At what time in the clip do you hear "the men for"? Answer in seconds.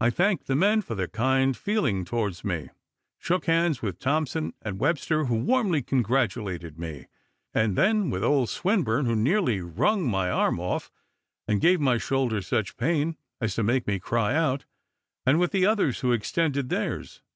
0.48-0.96